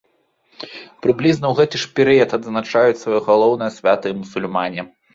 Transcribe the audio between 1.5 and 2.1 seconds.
ў гэты ж